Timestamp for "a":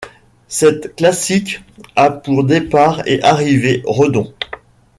1.95-2.09